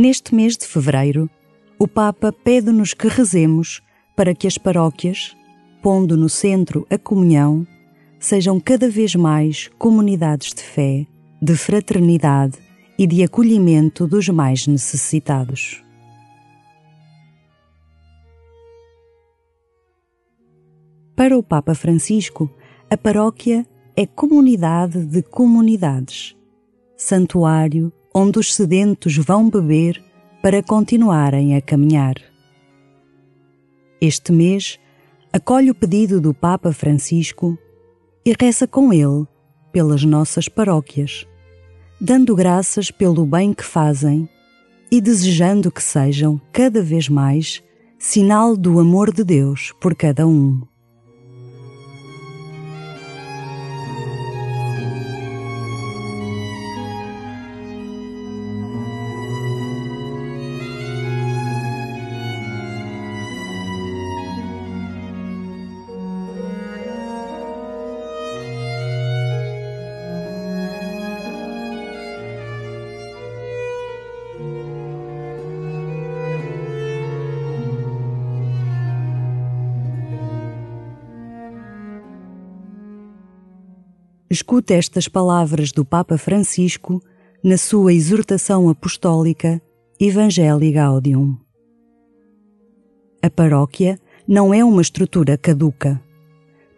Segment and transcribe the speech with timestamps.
[0.00, 1.28] Neste mês de fevereiro,
[1.78, 3.82] o Papa pede-nos que rezemos
[4.16, 5.36] para que as paróquias,
[5.82, 7.66] pondo no centro a comunhão,
[8.18, 11.06] sejam cada vez mais comunidades de fé,
[11.42, 12.56] de fraternidade
[12.98, 15.84] e de acolhimento dos mais necessitados.
[21.14, 22.50] Para o Papa Francisco,
[22.88, 26.34] a paróquia é comunidade de comunidades,
[26.96, 30.02] santuário onde os sedentos vão beber
[30.42, 32.14] para continuarem a caminhar.
[34.00, 34.78] Este mês,
[35.32, 37.58] acolhe o pedido do Papa Francisco
[38.24, 39.26] e reza com ele
[39.72, 41.26] pelas nossas paróquias,
[42.00, 44.28] dando graças pelo bem que fazem
[44.90, 47.62] e desejando que sejam cada vez mais
[47.98, 50.69] sinal do amor de Deus por cada um.
[84.32, 87.02] Escuta estas palavras do Papa Francisco
[87.42, 89.60] na sua exortação apostólica
[89.98, 91.36] Evangelii Gaudium.
[93.20, 96.00] A paróquia não é uma estrutura caduca,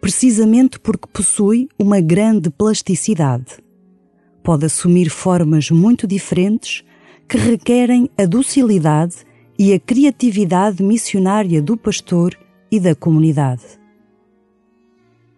[0.01, 3.59] precisamente porque possui uma grande plasticidade.
[4.43, 6.83] Pode assumir formas muito diferentes
[7.29, 9.17] que requerem a docilidade
[9.59, 12.35] e a criatividade missionária do pastor
[12.71, 13.82] e da comunidade.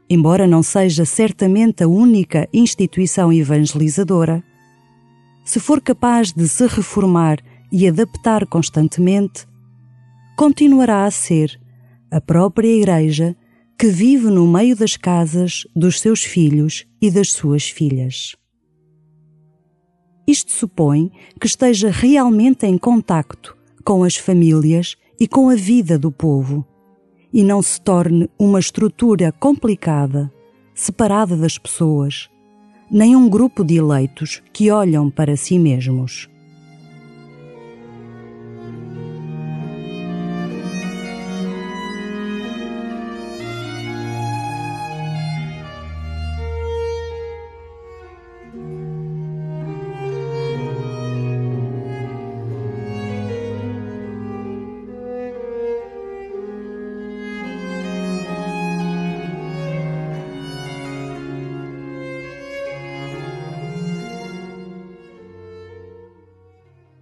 [0.09, 4.43] Embora não seja certamente a única instituição evangelizadora,
[5.43, 7.39] se for capaz de se reformar
[7.71, 9.47] e adaptar constantemente,
[10.37, 11.59] continuará a ser
[12.11, 13.35] a própria Igreja
[13.77, 18.35] que vive no meio das casas dos seus filhos e das suas filhas.
[20.27, 26.11] Isto supõe que esteja realmente em contacto com as famílias e com a vida do
[26.11, 26.65] povo
[27.35, 30.31] e não se torne uma estrutura complicada,
[30.73, 32.29] separada das pessoas,
[32.89, 36.29] nem um grupo de eleitos que olham para si mesmos.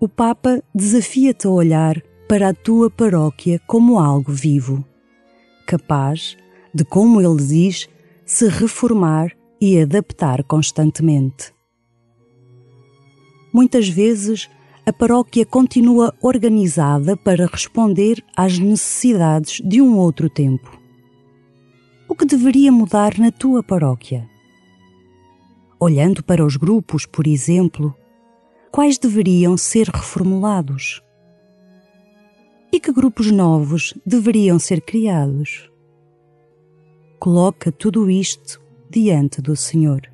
[0.03, 4.84] O Papa desafia-te a olhar para a tua paróquia como algo vivo,
[5.66, 6.36] capaz
[6.74, 7.88] de, como ele diz,
[8.25, 9.31] se reformar
[9.62, 11.53] e adaptar constantemente.
[13.53, 14.50] Muitas vezes,
[14.86, 20.78] a paróquia continua organizada para responder às necessidades de um outro tempo.
[22.09, 24.30] O que deveria mudar na tua paróquia?
[25.80, 27.96] Olhando para os grupos, por exemplo,
[28.73, 31.00] quais deveriam ser reformulados?
[32.72, 35.69] E que grupos novos deveriam ser criados?
[37.19, 40.12] Coloca tudo isto diante do Senhor.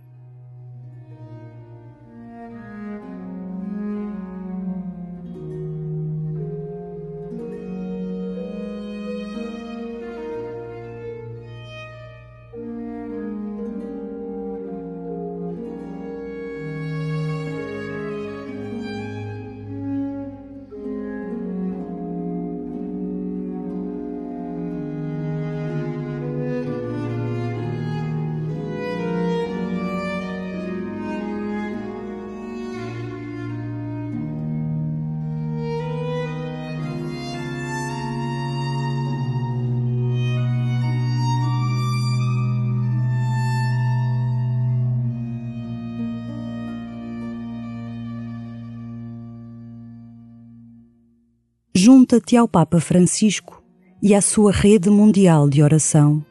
[51.89, 53.63] Junta-te ao Papa Francisco
[53.99, 56.23] e à sua rede mundial de oração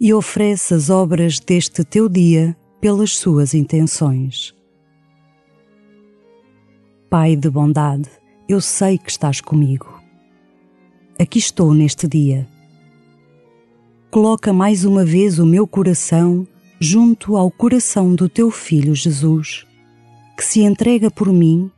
[0.00, 4.54] e oferece as obras deste teu dia pelas suas intenções.
[7.10, 8.08] Pai de bondade,
[8.48, 10.00] eu sei que estás comigo.
[11.18, 12.48] Aqui estou neste dia.
[14.10, 16.48] Coloca mais uma vez o meu coração
[16.80, 19.66] junto ao coração do teu Filho Jesus,
[20.34, 21.70] que se entrega por mim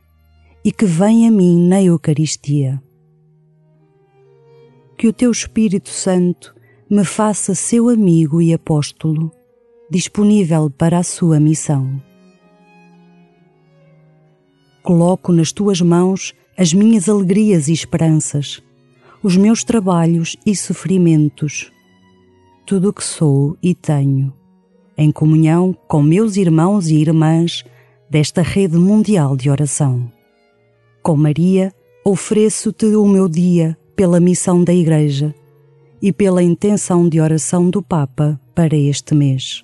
[0.67, 2.83] e que vem a mim na Eucaristia.
[4.97, 6.53] Que o teu Espírito Santo
[6.89, 9.31] me faça seu amigo e apóstolo,
[9.89, 12.03] disponível para a sua missão.
[14.83, 18.61] Coloco nas tuas mãos as minhas alegrias e esperanças,
[19.23, 21.71] os meus trabalhos e sofrimentos,
[22.65, 24.33] tudo o que sou e tenho,
[24.97, 27.63] em comunhão com meus irmãos e irmãs
[28.09, 30.16] desta rede mundial de oração.
[31.07, 31.71] Com Maria,
[32.03, 35.33] ofereço-te o meu dia pela missão da Igreja
[36.01, 39.63] e pela intenção de oração do Papa para este mês.